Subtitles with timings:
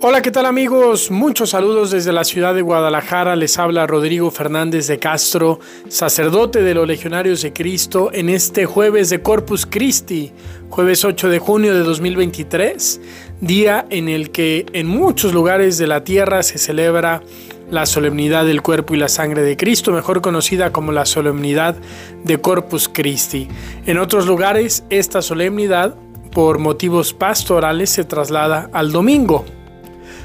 [0.00, 1.10] Hola, ¿qué tal amigos?
[1.10, 3.34] Muchos saludos desde la ciudad de Guadalajara.
[3.34, 9.10] Les habla Rodrigo Fernández de Castro, sacerdote de los Legionarios de Cristo, en este jueves
[9.10, 10.32] de Corpus Christi,
[10.70, 13.00] jueves 8 de junio de 2023,
[13.40, 17.20] día en el que en muchos lugares de la tierra se celebra
[17.68, 21.74] la solemnidad del cuerpo y la sangre de Cristo, mejor conocida como la solemnidad
[22.22, 23.48] de Corpus Christi.
[23.84, 25.96] En otros lugares, esta solemnidad,
[26.30, 29.44] por motivos pastorales, se traslada al domingo.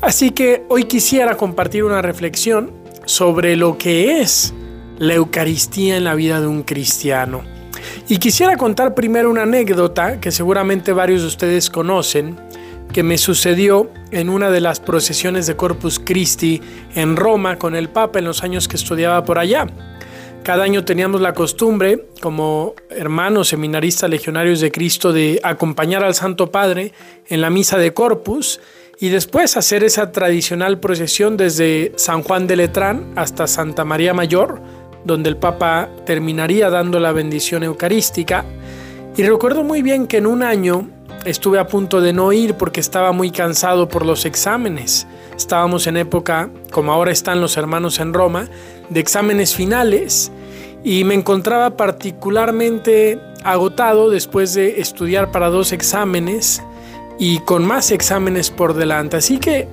[0.00, 2.72] Así que hoy quisiera compartir una reflexión
[3.06, 4.54] sobre lo que es
[4.98, 7.42] la Eucaristía en la vida de un cristiano.
[8.08, 12.36] Y quisiera contar primero una anécdota que seguramente varios de ustedes conocen,
[12.92, 16.60] que me sucedió en una de las procesiones de Corpus Christi
[16.94, 19.66] en Roma con el Papa en los años que estudiaba por allá.
[20.44, 26.52] Cada año teníamos la costumbre, como hermanos seminaristas legionarios de Cristo, de acompañar al Santo
[26.52, 26.92] Padre
[27.28, 28.60] en la misa de Corpus
[28.98, 34.60] y después hacer esa tradicional procesión desde San Juan de Letrán hasta Santa María Mayor,
[35.04, 38.44] donde el Papa terminaría dando la bendición eucarística.
[39.16, 40.88] Y recuerdo muy bien que en un año
[41.24, 45.06] estuve a punto de no ir porque estaba muy cansado por los exámenes.
[45.36, 48.48] Estábamos en época, como ahora están los hermanos en Roma,
[48.88, 50.30] de exámenes finales
[50.84, 56.62] y me encontraba particularmente agotado después de estudiar para dos exámenes
[57.18, 59.16] y con más exámenes por delante.
[59.16, 59.68] Así que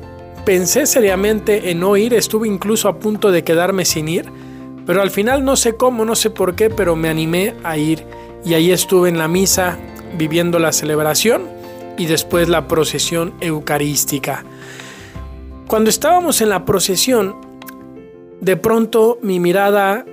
[0.46, 4.26] pensé seriamente en no ir, estuve incluso a punto de quedarme sin ir,
[4.86, 8.06] pero al final no sé cómo, no sé por qué, pero me animé a ir
[8.44, 9.78] y ahí estuve en la misa
[10.18, 11.44] viviendo la celebración
[11.98, 14.44] y después la procesión eucarística.
[15.68, 17.36] Cuando estábamos en la procesión,
[18.42, 20.06] de pronto mi mirada,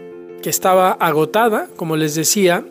[0.43, 2.65] que estaba agotada, como les decía,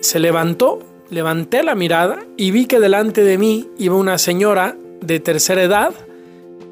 [0.00, 0.80] se levantó
[1.10, 5.92] levanté la mirada y vi que delante de mí iba una señora de tercera edad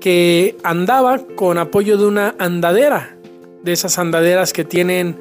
[0.00, 3.17] que andaba con apoyo de una andadera,
[3.62, 5.17] de esas andaderas que tienen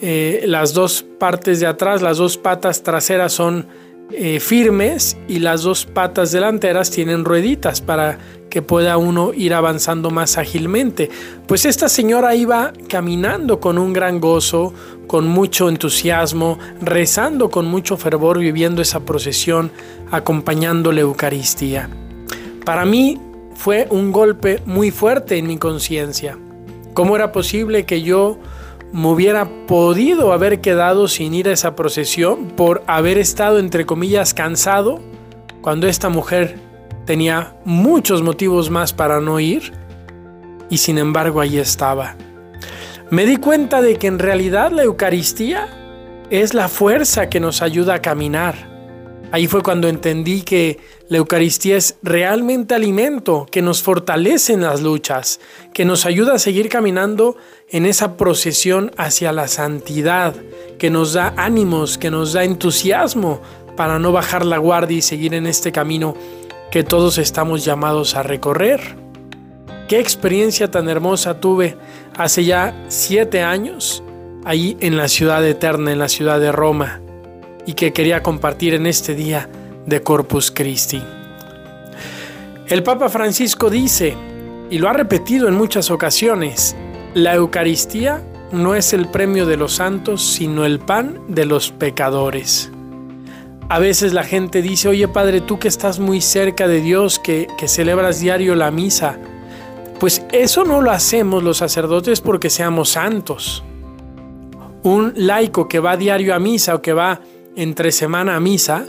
[0.00, 3.66] eh, las dos partes de atrás, las dos patas traseras son
[4.14, 8.18] eh, firmes y las dos patas delanteras tienen rueditas para
[8.50, 11.10] que pueda uno ir avanzando más ágilmente.
[11.46, 14.74] Pues esta señora iba caminando con un gran gozo,
[15.06, 19.70] con mucho entusiasmo, rezando con mucho fervor, viviendo esa procesión,
[20.10, 21.88] acompañando la Eucaristía.
[22.64, 23.18] Para mí
[23.54, 26.36] fue un golpe muy fuerte en mi conciencia.
[26.94, 28.38] ¿Cómo era posible que yo
[28.92, 34.34] me hubiera podido haber quedado sin ir a esa procesión por haber estado, entre comillas,
[34.34, 35.00] cansado
[35.62, 36.58] cuando esta mujer
[37.06, 39.72] tenía muchos motivos más para no ir
[40.68, 42.16] y sin embargo allí estaba.
[43.10, 45.68] Me di cuenta de que en realidad la Eucaristía
[46.30, 48.71] es la fuerza que nos ayuda a caminar
[49.32, 50.78] Ahí fue cuando entendí que
[51.08, 55.40] la Eucaristía es realmente alimento que nos fortalece en las luchas,
[55.72, 57.38] que nos ayuda a seguir caminando
[57.70, 60.34] en esa procesión hacia la santidad,
[60.78, 63.40] que nos da ánimos, que nos da entusiasmo
[63.74, 66.14] para no bajar la guardia y seguir en este camino
[66.70, 68.96] que todos estamos llamados a recorrer.
[69.88, 71.78] Qué experiencia tan hermosa tuve
[72.18, 74.04] hace ya siete años
[74.44, 77.00] ahí en la ciudad eterna, en la ciudad de Roma
[77.66, 79.48] y que quería compartir en este día
[79.86, 81.02] de Corpus Christi.
[82.66, 84.16] El Papa Francisco dice,
[84.70, 86.74] y lo ha repetido en muchas ocasiones,
[87.14, 88.22] la Eucaristía
[88.52, 92.70] no es el premio de los santos, sino el pan de los pecadores.
[93.68, 97.46] A veces la gente dice, oye Padre, tú que estás muy cerca de Dios, que,
[97.58, 99.18] que celebras diario la misa,
[99.98, 103.62] pues eso no lo hacemos los sacerdotes porque seamos santos.
[104.82, 107.20] Un laico que va diario a misa o que va
[107.56, 108.86] entre semana a misa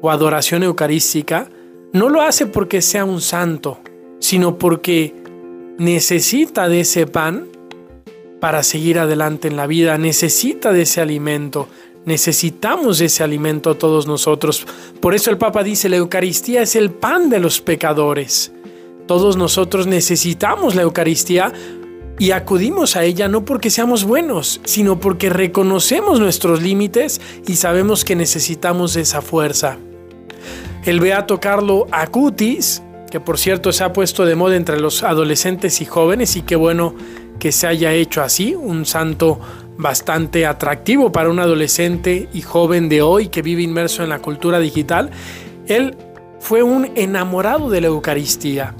[0.00, 1.48] o adoración eucarística,
[1.92, 3.78] no lo hace porque sea un santo,
[4.18, 5.14] sino porque
[5.78, 7.46] necesita de ese pan
[8.40, 11.68] para seguir adelante en la vida, necesita de ese alimento,
[12.04, 14.66] necesitamos ese alimento todos nosotros.
[15.00, 18.52] Por eso el Papa dice, la Eucaristía es el pan de los pecadores.
[19.06, 21.52] Todos nosotros necesitamos la Eucaristía
[22.18, 28.04] y acudimos a ella no porque seamos buenos, sino porque reconocemos nuestros límites y sabemos
[28.04, 29.76] que necesitamos esa fuerza.
[30.84, 35.80] El beato Carlo Acutis, que por cierto se ha puesto de moda entre los adolescentes
[35.80, 36.94] y jóvenes y qué bueno
[37.38, 39.38] que se haya hecho así, un santo
[39.76, 44.58] bastante atractivo para un adolescente y joven de hoy que vive inmerso en la cultura
[44.58, 45.10] digital,
[45.66, 45.96] él
[46.40, 48.74] fue un enamorado de la Eucaristía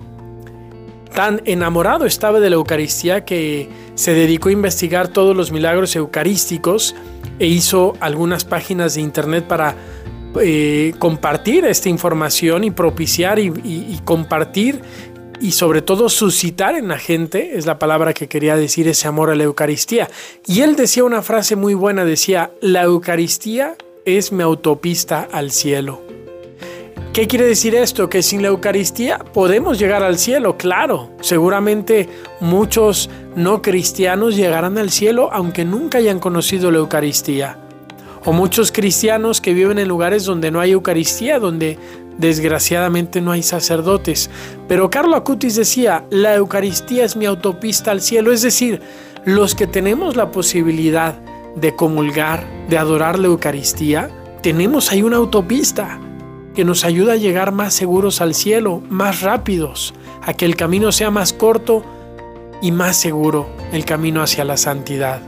[1.16, 6.94] Tan enamorado estaba de la Eucaristía que se dedicó a investigar todos los milagros eucarísticos
[7.38, 9.74] e hizo algunas páginas de internet para
[10.42, 14.82] eh, compartir esta información y propiciar y, compartir
[15.40, 19.30] y sobre todo suscitar en la gente, es la palabra que quería decir ese amor
[19.30, 20.10] a la Eucaristía.
[20.46, 23.74] Y él decía una frase muy buena, decía, la Eucaristía
[24.04, 26.05] es mi autopista al cielo.
[27.16, 28.10] ¿Qué quiere decir esto?
[28.10, 31.12] Que sin la Eucaristía podemos llegar al cielo, claro.
[31.22, 32.10] Seguramente
[32.40, 37.56] muchos no cristianos llegarán al cielo aunque nunca hayan conocido la Eucaristía.
[38.26, 41.78] O muchos cristianos que viven en lugares donde no hay Eucaristía, donde
[42.18, 44.28] desgraciadamente no hay sacerdotes.
[44.68, 48.82] Pero Carlo Acutis decía, la Eucaristía es mi autopista al cielo, es decir,
[49.24, 51.14] los que tenemos la posibilidad
[51.54, 54.10] de comulgar, de adorar la Eucaristía,
[54.42, 55.98] tenemos ahí una autopista
[56.56, 59.92] que nos ayuda a llegar más seguros al cielo, más rápidos,
[60.22, 61.84] a que el camino sea más corto
[62.62, 65.20] y más seguro, el camino hacia la santidad.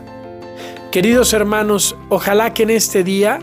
[0.91, 3.41] Queridos hermanos, ojalá que en este día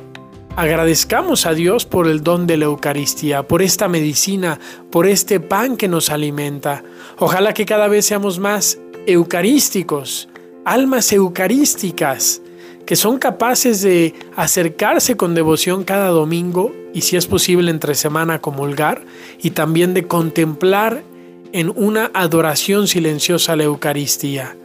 [0.55, 4.59] agradezcamos a Dios por el don de la Eucaristía, por esta medicina,
[4.89, 6.83] por este pan que nos alimenta.
[7.19, 10.27] Ojalá que cada vez seamos más eucarísticos,
[10.65, 12.41] almas eucarísticas,
[12.85, 18.39] que son capaces de acercarse con devoción cada domingo y si es posible entre semana
[18.41, 19.03] comulgar
[19.41, 21.03] y también de contemplar
[21.51, 24.55] en una adoración silenciosa la Eucaristía.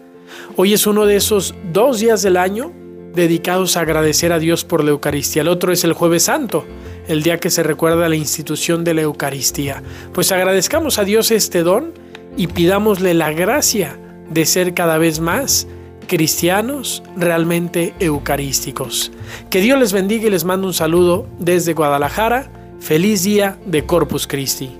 [0.57, 2.73] Hoy es uno de esos dos días del año
[3.15, 5.43] dedicados a agradecer a Dios por la Eucaristía.
[5.43, 6.65] El otro es el jueves santo,
[7.09, 9.83] el día que se recuerda la institución de la Eucaristía.
[10.13, 11.93] Pues agradezcamos a Dios este don
[12.37, 13.99] y pidámosle la gracia
[14.31, 15.67] de ser cada vez más
[16.11, 19.13] cristianos realmente eucarísticos.
[19.49, 22.51] Que Dios les bendiga y les mando un saludo desde Guadalajara.
[22.81, 24.80] Feliz día de Corpus Christi.